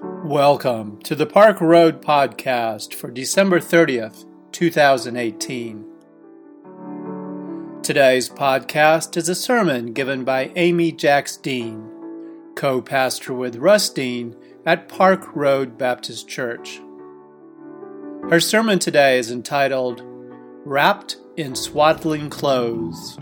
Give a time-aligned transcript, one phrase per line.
[0.00, 5.84] Welcome to the Park Road Podcast for December 30th, 2018.
[7.82, 11.90] Today's podcast is a sermon given by Amy Jacks Dean,
[12.54, 16.80] co pastor with Russ Dean at Park Road Baptist Church.
[18.30, 20.02] Her sermon today is entitled
[20.64, 23.18] Wrapped in Swaddling Clothes.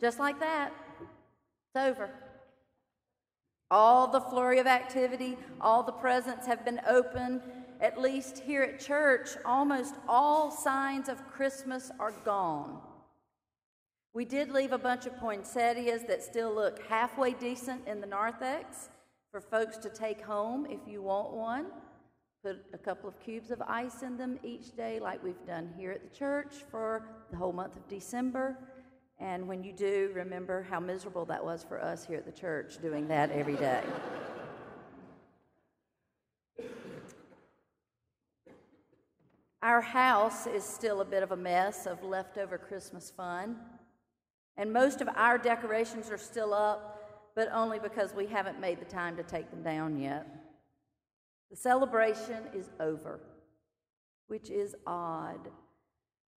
[0.00, 2.10] Just like that, it's over.
[3.70, 7.42] All the flurry of activity, all the presents have been opened.
[7.80, 12.78] At least here at church, almost all signs of Christmas are gone.
[14.14, 18.88] We did leave a bunch of poinsettias that still look halfway decent in the narthex
[19.30, 21.66] for folks to take home if you want one.
[22.42, 25.92] Put a couple of cubes of ice in them each day, like we've done here
[25.92, 28.56] at the church for the whole month of December.
[29.20, 32.80] And when you do, remember how miserable that was for us here at the church
[32.80, 33.82] doing that every day.
[39.60, 43.56] Our house is still a bit of a mess of leftover Christmas fun.
[44.56, 48.84] And most of our decorations are still up, but only because we haven't made the
[48.84, 50.26] time to take them down yet.
[51.50, 53.18] The celebration is over,
[54.28, 55.48] which is odd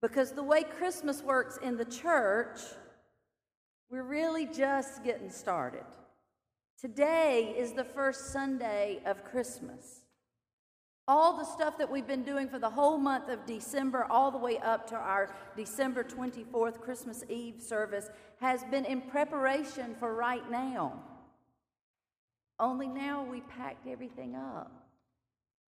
[0.02, 2.58] because the way Christmas works in the church,
[3.88, 5.84] we're really just getting started.
[6.80, 10.00] Today is the first Sunday of Christmas.
[11.06, 14.38] All the stuff that we've been doing for the whole month of December, all the
[14.38, 20.48] way up to our December 24th Christmas Eve service, has been in preparation for right
[20.50, 21.00] now.
[22.58, 24.72] Only now we packed everything up.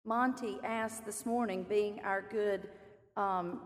[0.06, 2.70] Monty asked this morning, being our good
[3.18, 3.60] um,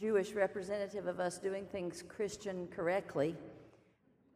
[0.00, 3.36] Jewish representative of us doing things Christian correctly.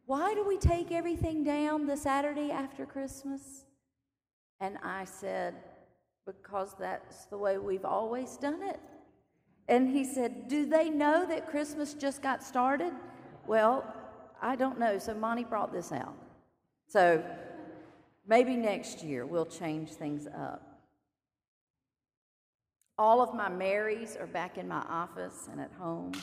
[0.05, 3.65] Why do we take everything down the Saturday after Christmas?
[4.59, 5.55] And I said,
[6.27, 8.79] Because that's the way we've always done it.
[9.67, 12.93] And he said, Do they know that Christmas just got started?
[13.47, 13.91] Well,
[14.39, 14.99] I don't know.
[14.99, 16.15] So Monty brought this out.
[16.87, 17.23] So
[18.27, 20.74] maybe next year we'll change things up.
[22.97, 26.13] All of my Marys are back in my office and at home.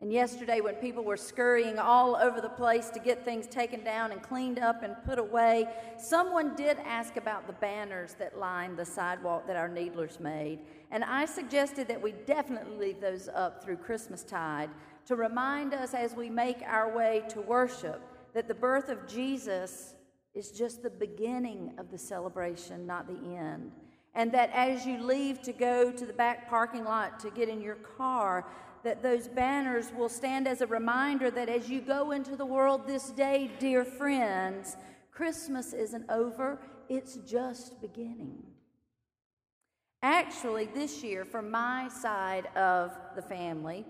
[0.00, 4.10] And yesterday, when people were scurrying all over the place to get things taken down
[4.10, 8.84] and cleaned up and put away, someone did ask about the banners that lined the
[8.84, 10.60] sidewalk that our needlers made.
[10.90, 14.70] And I suggested that we definitely leave those up through Christmastide
[15.06, 18.00] to remind us as we make our way to worship
[18.34, 19.94] that the birth of Jesus
[20.34, 23.70] is just the beginning of the celebration, not the end
[24.14, 27.60] and that as you leave to go to the back parking lot to get in
[27.60, 28.46] your car,
[28.84, 32.86] that those banners will stand as a reminder that as you go into the world
[32.86, 34.76] this day, dear friends,
[35.12, 36.58] Christmas isn't over,
[36.88, 38.42] it's just beginning.
[40.02, 43.86] Actually, this year, from my side of the family,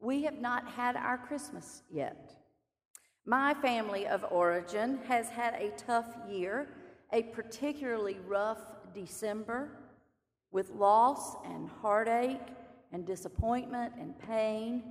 [0.00, 2.34] we have not had our Christmas yet.
[3.26, 6.66] My family of origin has had a tough year,
[7.12, 8.58] a particularly rough
[8.94, 9.70] December
[10.50, 12.40] with loss and heartache
[12.92, 14.82] and disappointment and pain.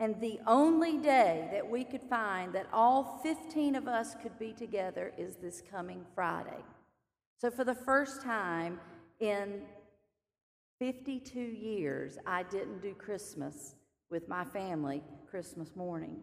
[0.00, 4.52] And the only day that we could find that all 15 of us could be
[4.52, 6.64] together is this coming Friday.
[7.36, 8.80] So, for the first time
[9.20, 9.62] in
[10.80, 13.74] 52 years, I didn't do Christmas
[14.10, 16.18] with my family Christmas morning.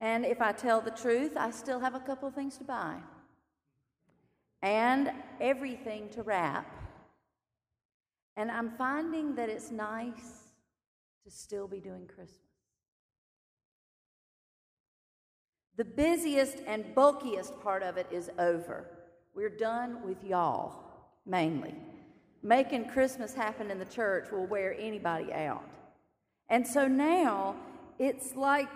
[0.00, 2.96] And if I tell the truth, I still have a couple of things to buy
[4.64, 6.66] and everything to wrap.
[8.36, 10.48] And I'm finding that it's nice
[11.22, 12.40] to still be doing Christmas.
[15.76, 18.86] The busiest and bulkiest part of it is over.
[19.34, 20.76] We're done with y'all,
[21.26, 21.74] mainly.
[22.42, 25.68] Making Christmas happen in the church will wear anybody out.
[26.48, 27.56] And so now
[27.98, 28.68] it's like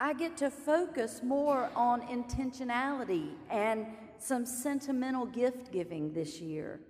[0.00, 3.86] I get to focus more on intentionality and
[4.22, 6.80] some sentimental gift giving this year.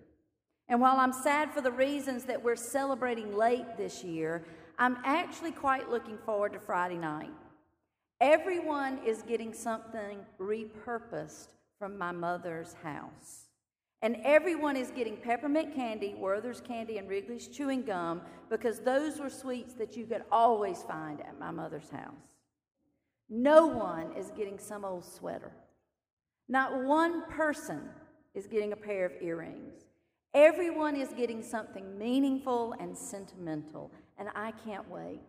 [0.69, 4.45] And while I'm sad for the reasons that we're celebrating late this year,
[4.79, 7.33] I'm actually quite looking forward to Friday night.
[8.21, 11.49] Everyone is getting something repurposed
[11.79, 13.49] from my mother's house.
[14.03, 18.21] And everyone is getting peppermint candy, Werther's candy, and Wrigley's chewing gum
[18.51, 22.39] because those were sweets that you could always find at my mother's house.
[23.29, 25.53] No one is getting some old sweater.
[26.53, 27.81] Not one person
[28.35, 29.87] is getting a pair of earrings.
[30.35, 35.21] Everyone is getting something meaningful and sentimental, and I can't wait.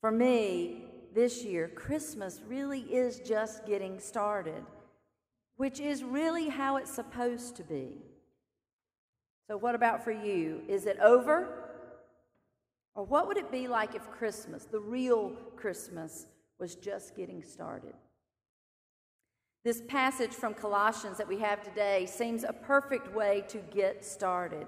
[0.00, 4.64] For me, this year, Christmas really is just getting started,
[5.58, 7.98] which is really how it's supposed to be.
[9.46, 10.62] So, what about for you?
[10.68, 11.48] Is it over?
[12.94, 16.28] Or what would it be like if Christmas, the real Christmas,
[16.58, 17.92] was just getting started?
[19.62, 24.66] This passage from Colossians that we have today seems a perfect way to get started.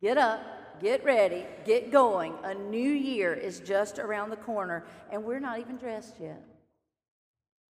[0.00, 0.40] Get up,
[0.80, 2.34] get ready, get going.
[2.42, 6.42] A new year is just around the corner, and we're not even dressed yet.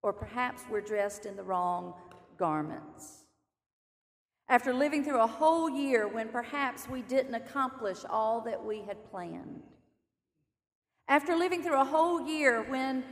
[0.03, 1.95] Or perhaps we're dressed in the wrong
[2.37, 3.25] garments.
[4.49, 9.11] After living through a whole year when perhaps we didn't accomplish all that we had
[9.11, 9.63] planned.
[11.09, 13.05] After living through a whole year when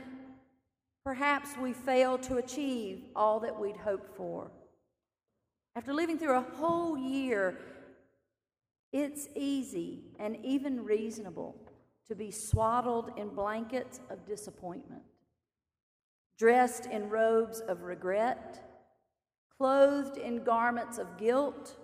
[1.05, 4.49] Perhaps we failed to achieve all that we'd hoped for.
[5.75, 7.59] After living through a whole year,
[8.91, 11.55] it's easy and even reasonable
[12.07, 15.03] to be swaddled in blankets of disappointment,
[16.39, 18.63] dressed in robes of regret,
[19.59, 21.75] clothed in garments of guilt,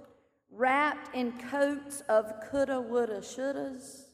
[0.50, 4.06] wrapped in coats of coulda, woulda, shouldas,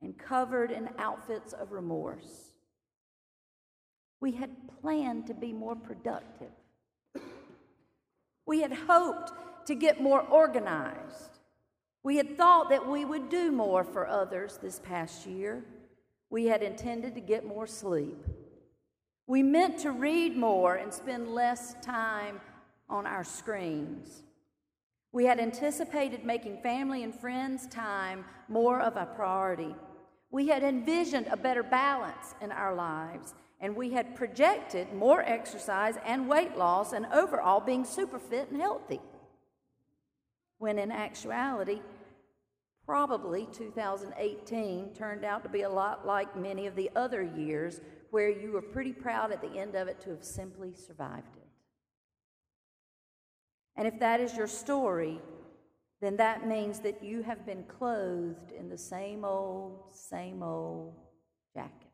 [0.00, 2.47] and covered in outfits of remorse.
[4.20, 4.50] We had
[4.80, 6.50] planned to be more productive.
[8.46, 9.32] We had hoped
[9.66, 11.38] to get more organized.
[12.02, 15.64] We had thought that we would do more for others this past year.
[16.30, 18.24] We had intended to get more sleep.
[19.26, 22.40] We meant to read more and spend less time
[22.88, 24.22] on our screens.
[25.12, 29.74] We had anticipated making family and friends time more of a priority.
[30.30, 35.96] We had envisioned a better balance in our lives and we had projected more exercise
[36.04, 39.00] and weight loss and overall being super fit and healthy.
[40.58, 41.80] When in actuality,
[42.86, 48.30] probably 2018 turned out to be a lot like many of the other years where
[48.30, 51.48] you were pretty proud at the end of it to have simply survived it.
[53.76, 55.20] And if that is your story,
[56.00, 60.94] then that means that you have been clothed in the same old, same old
[61.54, 61.87] jacket.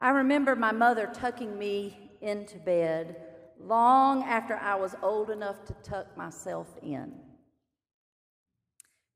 [0.00, 3.16] I remember my mother tucking me into bed
[3.60, 7.12] long after I was old enough to tuck myself in.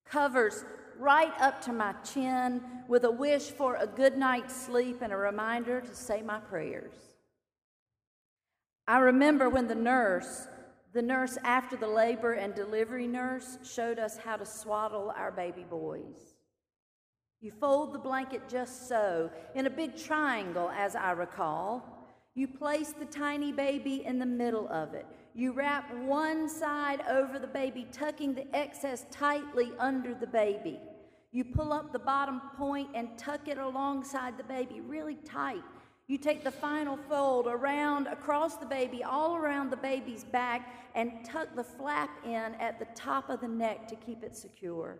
[0.04, 0.64] Covers
[0.98, 5.16] right up to my chin with a wish for a good night's sleep and a
[5.16, 6.94] reminder to say my prayers.
[8.86, 10.48] I remember when the nurse,
[10.92, 15.64] the nurse after the labor and delivery nurse, showed us how to swaddle our baby
[15.68, 16.31] boys.
[17.42, 21.82] You fold the blanket just so, in a big triangle, as I recall.
[22.36, 25.06] You place the tiny baby in the middle of it.
[25.34, 30.78] You wrap one side over the baby, tucking the excess tightly under the baby.
[31.32, 35.64] You pull up the bottom point and tuck it alongside the baby really tight.
[36.06, 41.24] You take the final fold around across the baby, all around the baby's back, and
[41.24, 44.98] tuck the flap in at the top of the neck to keep it secure.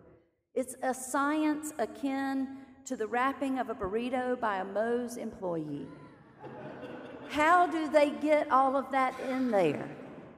[0.53, 2.47] It's a science akin
[2.85, 5.87] to the wrapping of a burrito by a Moe's employee.
[7.29, 9.89] How do they get all of that in there?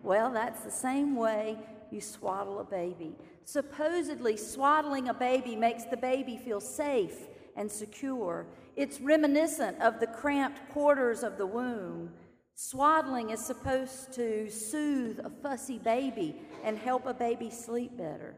[0.04, 1.58] Well, that's the same way
[1.92, 3.16] you swaddle a baby.
[3.44, 8.46] Supposedly, swaddling a baby makes the baby feel safe and secure.
[8.78, 12.12] It's reminiscent of the cramped quarters of the womb.
[12.54, 18.36] Swaddling is supposed to soothe a fussy baby and help a baby sleep better.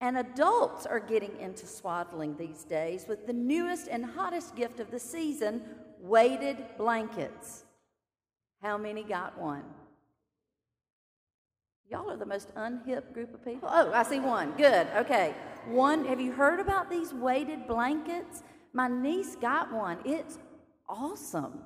[0.00, 4.90] And adults are getting into swaddling these days with the newest and hottest gift of
[4.90, 5.62] the season
[6.00, 7.64] weighted blankets.
[8.62, 9.62] How many got one?
[11.90, 13.68] Y'all are the most unhip group of people.
[13.72, 14.52] Oh, I see one.
[14.56, 14.88] Good.
[14.96, 15.34] Okay.
[15.66, 18.42] One, have you heard about these weighted blankets?
[18.72, 19.98] My niece got one.
[20.04, 20.38] It's
[20.88, 21.60] awesome.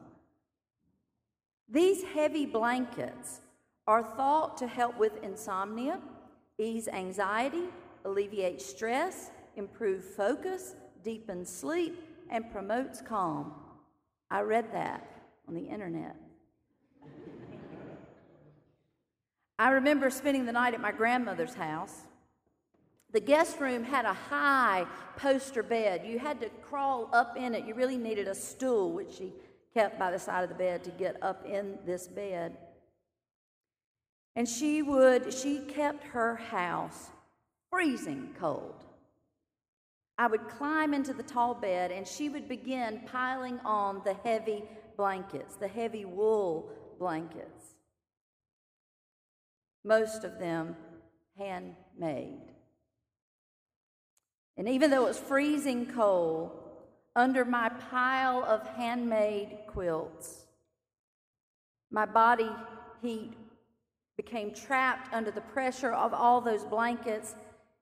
[1.69, 3.41] These heavy blankets
[3.87, 6.01] are thought to help with insomnia,
[6.59, 7.69] ease anxiety,
[8.05, 13.53] alleviates stress, improves focus, deepens sleep, and promotes calm.
[14.31, 15.07] I read that
[15.49, 16.17] on the internet.
[19.59, 21.95] I remember spending the night at my grandmother's house.
[23.13, 26.07] The guest room had a high poster bed.
[26.07, 27.67] You had to crawl up in it.
[27.67, 29.33] You really needed a stool, which she
[29.75, 32.57] kept by the side of the bed to get up in this bed.
[34.37, 37.11] And she would, she kept her house
[37.71, 38.85] freezing cold.
[40.19, 44.65] I would climb into the tall bed and she would begin piling on the heavy
[44.97, 47.75] blankets, the heavy wool blankets.
[49.83, 50.77] Most of them
[51.39, 52.53] handmade.
[54.59, 56.53] And even though it was freezing cold,
[57.17, 60.45] under my pile of handmade quilts,
[61.91, 62.51] my body
[63.01, 63.33] heat
[64.17, 67.35] became trapped under the pressure of all those blankets,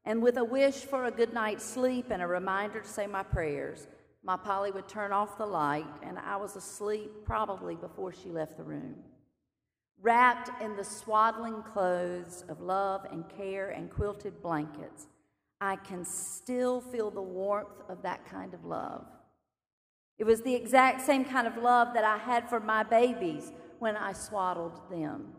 [0.09, 3.23] and with a wish for a good night's sleep and a reminder to say my
[3.23, 3.87] prayers,
[4.25, 8.57] my Polly would turn off the light, and I was asleep probably before she left
[8.57, 8.95] the room.
[10.00, 15.09] Wrapped in the swaddling clothes of love and care and quilted blankets,
[15.61, 19.05] I can still feel the warmth of that kind of love.
[20.17, 23.95] It was the exact same kind of love that I had for my babies when
[23.95, 25.35] I swaddled them.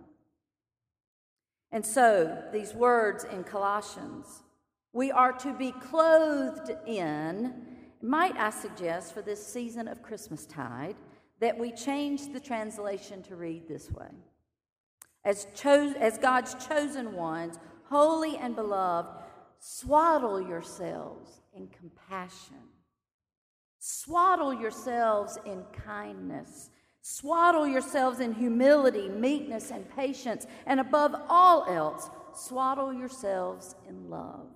[1.71, 4.43] And so, these words in Colossians,
[4.93, 7.53] we are to be clothed in,
[8.01, 10.95] might I suggest for this season of Christmastide,
[11.39, 14.09] that we change the translation to read this way
[15.25, 19.09] as, cho- as God's chosen ones, holy and beloved,
[19.59, 22.57] swaddle yourselves in compassion.
[23.79, 26.69] Swaddle yourselves in kindness.
[27.01, 30.45] Swaddle yourselves in humility, meekness, and patience.
[30.65, 34.47] And above all else, swaddle yourselves in love.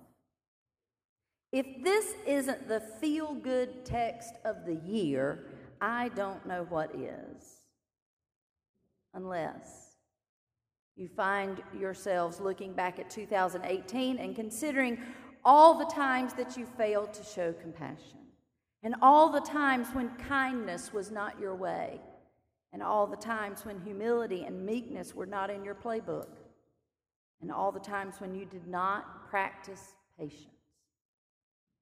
[1.54, 5.44] If this isn't the feel good text of the year,
[5.80, 7.60] I don't know what is.
[9.14, 9.94] Unless
[10.96, 14.98] you find yourselves looking back at 2018 and considering
[15.44, 18.18] all the times that you failed to show compassion,
[18.82, 22.00] and all the times when kindness was not your way,
[22.72, 26.30] and all the times when humility and meekness were not in your playbook,
[27.40, 30.53] and all the times when you did not practice patience.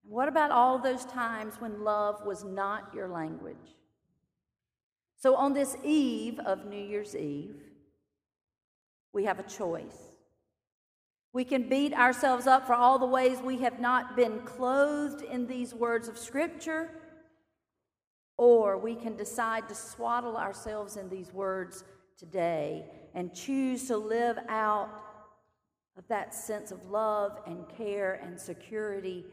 [0.02, 3.76] What about all those times when love was not your language?
[5.16, 7.62] So, on this eve of New Year's Eve,
[9.12, 10.16] we have a choice.
[11.32, 15.47] We can beat ourselves up for all the ways we have not been clothed in
[15.47, 16.90] these words of Scripture,
[18.37, 21.85] or we can decide to swaddle ourselves in these words
[22.18, 24.90] today and choose to live out
[25.97, 29.25] of that sense of love and care and security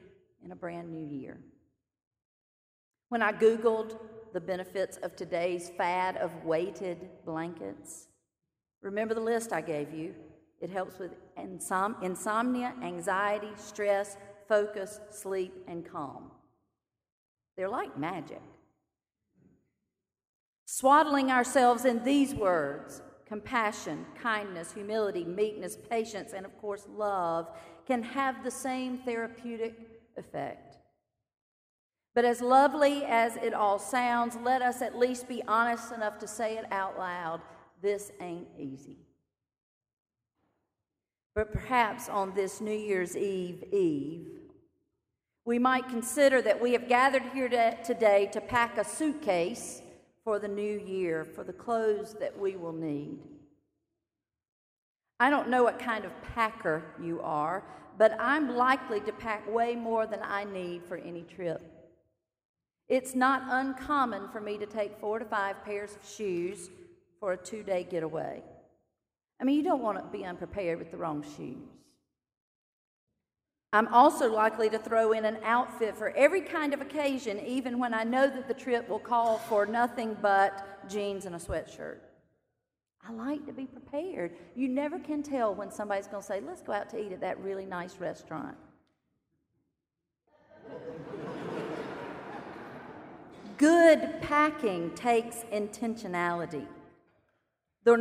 [0.43, 1.39] in a brand new year.
[3.09, 3.97] When I Googled
[4.33, 8.09] the benefits of today's fad of weighted blankets,
[8.81, 10.15] Remember the list I gave you.
[10.61, 14.17] It helps with insom- insomnia, anxiety, stress,
[14.47, 16.31] focus, sleep, and calm.
[17.55, 18.41] They're like magic.
[20.65, 27.47] Swaddling ourselves in these words compassion, kindness, humility, meekness, patience, and of course, love
[27.85, 30.77] can have the same therapeutic effect.
[32.13, 36.27] But as lovely as it all sounds, let us at least be honest enough to
[36.27, 37.41] say it out loud
[37.81, 38.97] this ain't easy.
[41.33, 44.27] But perhaps on this New Year's Eve Eve,
[45.45, 47.47] we might consider that we have gathered here
[47.85, 49.81] today to pack a suitcase
[50.23, 53.19] for the new year, for the clothes that we will need.
[55.19, 57.63] I don't know what kind of packer you are,
[57.97, 61.61] but I'm likely to pack way more than I need for any trip.
[62.87, 66.69] It's not uncommon for me to take four to five pairs of shoes
[67.19, 68.41] for a two day getaway.
[69.41, 71.57] I mean, you don't want to be unprepared with the wrong shoes.
[73.71, 77.93] I'm also likely to throw in an outfit for every kind of occasion, even when
[77.93, 81.99] I know that the trip will call for nothing but jeans and a sweatshirt.
[83.07, 84.35] I like to be prepared.
[84.55, 87.21] You never can tell when somebody's going to say, let's go out to eat at
[87.21, 88.55] that really nice restaurant.
[93.57, 96.65] Good packing takes intentionality.
[97.83, 97.95] The,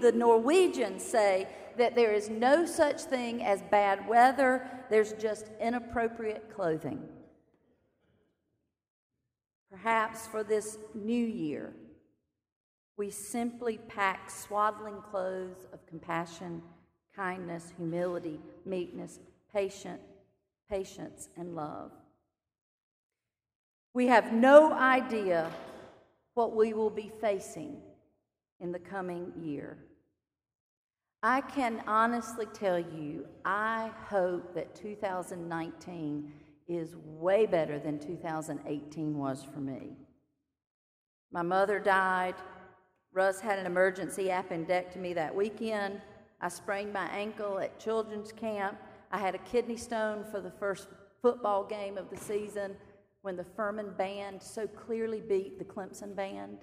[0.00, 6.52] the Norwegians say that there is no such thing as bad weather, there's just inappropriate
[6.54, 7.02] clothing.
[9.70, 11.72] Perhaps for this new year,
[13.00, 16.60] we simply pack swaddling clothes of compassion,
[17.16, 19.98] kindness, humility, meekness, patient,
[20.68, 21.92] patience, and love.
[23.94, 25.50] We have no idea
[26.34, 27.78] what we will be facing
[28.60, 29.78] in the coming year.
[31.22, 36.32] I can honestly tell you, I hope that 2019
[36.68, 39.96] is way better than 2018 was for me.
[41.32, 42.34] My mother died.
[43.12, 46.00] Russ had an emergency appendectomy that weekend.
[46.40, 48.78] I sprained my ankle at children's camp.
[49.10, 50.88] I had a kidney stone for the first
[51.20, 52.76] football game of the season
[53.22, 56.58] when the Furman band so clearly beat the Clemson band.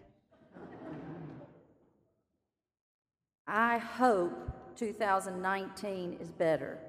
[3.45, 6.79] I hope 2019 is better,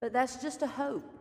[0.00, 1.12] but that's just a hope.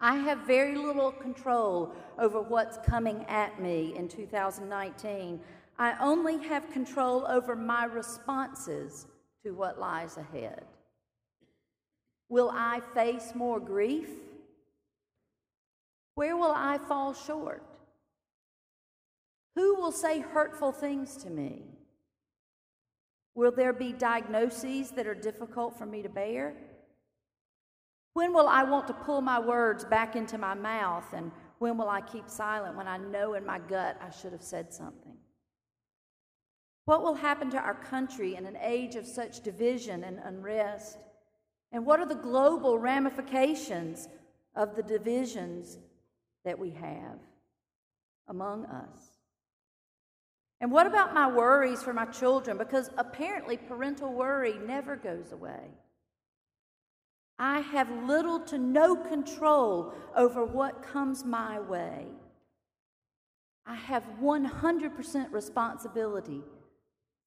[0.00, 5.40] I have very little control over what's coming at me in 2019.
[5.78, 9.06] I only have control over my responses
[9.44, 10.64] to what lies ahead.
[12.28, 14.08] Will I face more grief?
[16.14, 17.62] Where will I fall short?
[19.54, 21.62] Who will say hurtful things to me?
[23.34, 26.54] Will there be diagnoses that are difficult for me to bear?
[28.14, 31.12] When will I want to pull my words back into my mouth?
[31.14, 34.42] And when will I keep silent when I know in my gut I should have
[34.42, 35.11] said something?
[36.84, 40.98] What will happen to our country in an age of such division and unrest?
[41.70, 44.08] And what are the global ramifications
[44.56, 45.78] of the divisions
[46.44, 47.18] that we have
[48.28, 49.18] among us?
[50.60, 52.58] And what about my worries for my children?
[52.58, 55.70] Because apparently parental worry never goes away.
[57.38, 62.06] I have little to no control over what comes my way.
[63.66, 66.42] I have 100% responsibility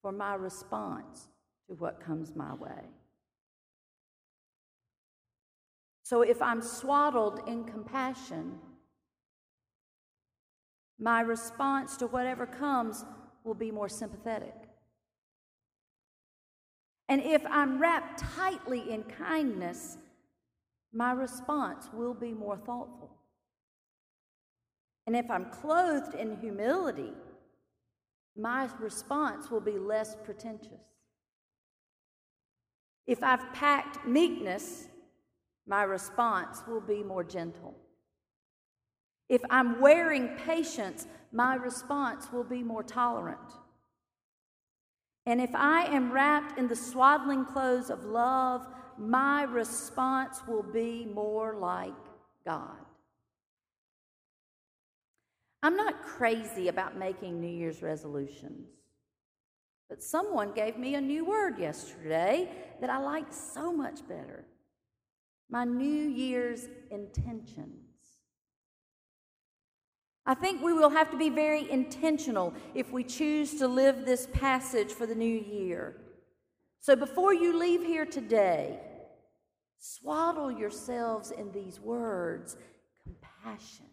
[0.06, 1.26] for my response
[1.66, 2.84] to what comes my way.
[6.04, 8.52] So if I'm swaddled in compassion,
[10.96, 13.04] my response to whatever comes
[13.42, 14.54] will be more sympathetic.
[17.08, 19.98] And if I'm wrapped tightly in kindness,
[20.92, 23.10] my response will be more thoughtful.
[25.08, 27.10] And if I'm clothed in humility,
[28.36, 30.84] my response will be less pretentious.
[33.06, 34.88] If I've packed meekness,
[35.66, 37.74] my response will be more gentle.
[39.28, 43.52] If I'm wearing patience, my response will be more tolerant.
[45.26, 48.66] And if I am wrapped in the swaddling clothes of love,
[48.96, 51.92] my response will be more like
[52.44, 52.85] God.
[55.66, 58.68] I'm not crazy about making New Year's resolutions,
[59.88, 62.48] but someone gave me a new word yesterday
[62.80, 64.44] that I like so much better
[65.50, 67.72] my New Year's intentions.
[70.24, 74.28] I think we will have to be very intentional if we choose to live this
[74.32, 75.96] passage for the new year.
[76.78, 78.78] So before you leave here today,
[79.78, 82.56] swaddle yourselves in these words
[83.02, 83.86] compassion,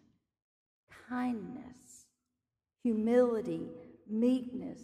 [1.08, 2.06] kindness,
[2.82, 3.68] humility,
[4.08, 4.80] meekness,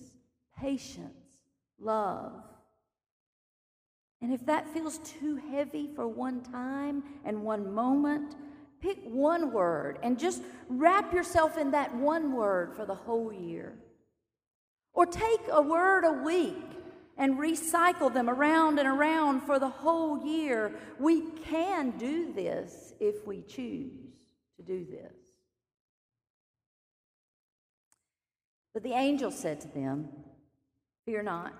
[0.59, 1.39] patience,
[1.79, 2.43] love.
[4.23, 8.35] And if that feels too heavy for one time and one moment,
[8.81, 13.75] Pick one word and just wrap yourself in that one word for the whole year.
[14.95, 16.57] Or take a word a week
[17.19, 20.75] and recycle them around and around for the whole year.
[20.99, 23.93] We can do this if we choose
[24.57, 25.20] to do this.
[28.73, 30.09] But the angel said to them,
[31.05, 31.55] Fear not,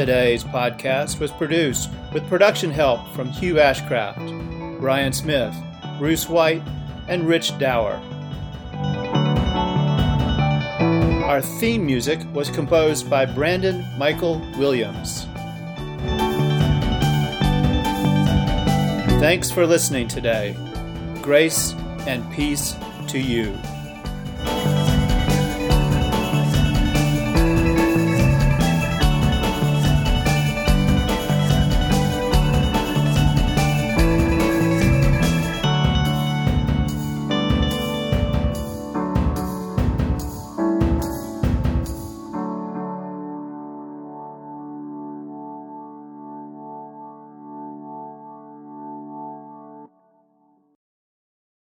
[0.00, 5.54] Today's podcast was produced with production help from Hugh Ashcraft, Brian Smith,
[5.98, 6.62] Bruce White,
[7.06, 8.00] and Rich Dower.
[11.26, 15.26] Our theme music was composed by Brandon Michael Williams.
[19.20, 20.56] Thanks for listening today.
[21.20, 21.74] Grace
[22.06, 22.74] and peace
[23.08, 23.54] to you.